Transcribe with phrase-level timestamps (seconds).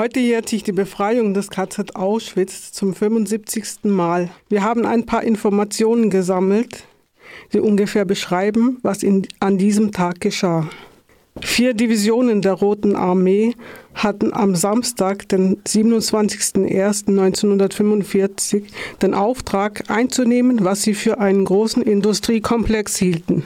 [0.00, 3.80] Heute jährt sich die Befreiung des KZ Auschwitz zum 75.
[3.82, 4.30] Mal.
[4.48, 6.84] Wir haben ein paar Informationen gesammelt,
[7.52, 10.70] die ungefähr beschreiben, was in, an diesem Tag geschah.
[11.42, 13.54] Vier Divisionen der Roten Armee
[13.92, 18.62] hatten am Samstag, den 27.01.1945,
[19.02, 23.44] den Auftrag einzunehmen, was sie für einen großen Industriekomplex hielten.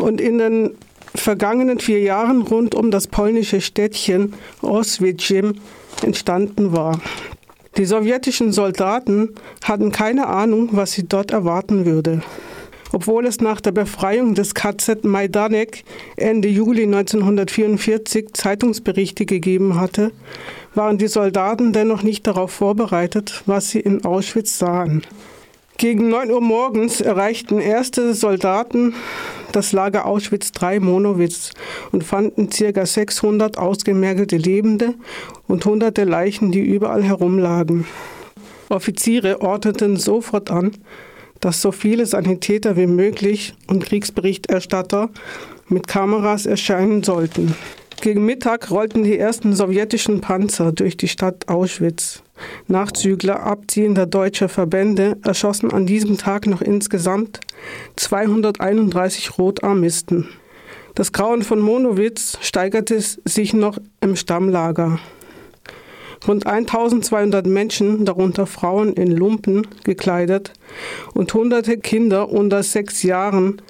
[0.00, 0.72] Und in den
[1.14, 5.54] vergangenen vier Jahren rund um das polnische Städtchen Oswiecim
[6.02, 7.00] entstanden war.
[7.76, 9.30] Die sowjetischen Soldaten
[9.64, 12.22] hatten keine Ahnung, was sie dort erwarten würde.
[12.92, 15.84] Obwohl es nach der Befreiung des KZ Majdanek
[16.16, 20.12] Ende Juli 1944 Zeitungsberichte gegeben hatte,
[20.74, 25.02] waren die Soldaten dennoch nicht darauf vorbereitet, was sie in Auschwitz sahen.
[25.78, 28.94] Gegen 9 Uhr morgens erreichten erste Soldaten
[29.52, 31.52] das Lager Auschwitz III Monowitz
[31.92, 32.86] und fanden ca.
[32.86, 34.94] 600 ausgemergelte Lebende
[35.46, 37.86] und hunderte Leichen, die überall herumlagen.
[38.68, 40.72] Offiziere ordneten sofort an,
[41.40, 45.10] dass so viele Sanitäter wie möglich und Kriegsberichterstatter
[45.68, 47.54] mit Kameras erscheinen sollten.
[48.02, 52.24] Gegen Mittag rollten die ersten sowjetischen Panzer durch die Stadt Auschwitz.
[52.66, 57.38] Nachzügler abziehender deutscher Verbände erschossen an diesem Tag noch insgesamt
[57.94, 60.28] 231 Rotarmisten.
[60.96, 64.98] Das Grauen von Monowitz steigerte sich noch im Stammlager.
[66.26, 70.54] Rund 1200 Menschen, darunter Frauen in Lumpen gekleidet,
[71.14, 73.62] und hunderte Kinder unter sechs Jahren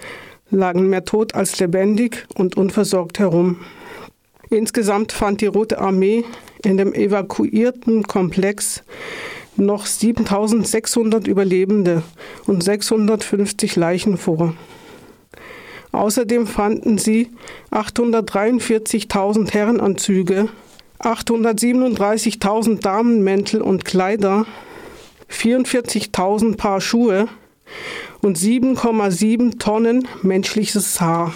[0.49, 3.59] lagen mehr tot als lebendig und unversorgt herum.
[4.53, 6.25] Insgesamt fand die Rote Armee
[6.63, 8.83] in dem evakuierten Komplex
[9.57, 12.03] noch 7600 Überlebende
[12.47, 14.55] und 650 Leichen vor.
[15.93, 17.31] Außerdem fanden sie
[17.71, 20.51] 843.000 Herrenanzüge
[21.01, 24.45] 837.000 Damenmäntel und Kleider,
[25.31, 27.27] 44.000 Paar Schuhe
[28.21, 31.33] und 7,7 Tonnen menschliches Haar.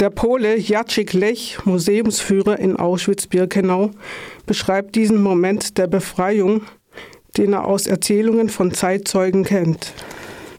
[0.00, 3.90] Der Pole Jacek Lech, Museumsführer in Auschwitz-Birkenau,
[4.46, 6.62] beschreibt diesen Moment der Befreiung,
[7.36, 9.92] den er aus Erzählungen von Zeitzeugen kennt.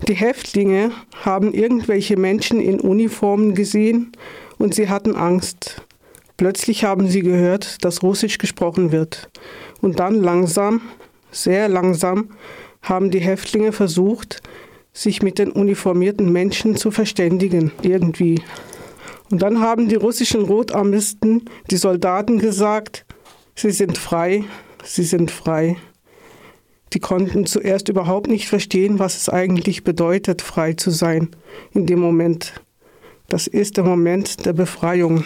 [0.08, 0.92] Die Häftlinge
[1.26, 4.12] haben irgendwelche Menschen in Uniformen gesehen
[4.60, 5.88] und sie hatten Angst.
[6.38, 9.32] Plötzlich haben sie gehört, dass Russisch gesprochen wird.
[9.82, 10.82] Und dann langsam,
[11.32, 12.30] sehr langsam,
[12.84, 14.44] haben die Häftlinge versucht,
[14.94, 18.40] sich mit den uniformierten Menschen zu verständigen, irgendwie.
[19.32, 23.06] Und dann haben die russischen Rotarmisten die Soldaten gesagt,
[23.56, 24.44] sie sind frei,
[24.84, 25.78] sie sind frei.
[26.94, 31.30] Die konnten zuerst überhaupt nicht verstehen, was es eigentlich bedeutet, frei zu sein
[31.72, 32.54] in dem Moment.
[33.30, 35.24] Das ist der Moment der Befreiung.